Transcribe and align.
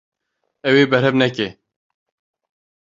Ew 0.67 0.75
ê 0.83 0.85
berhev 0.91 1.15
neke. 1.19 1.47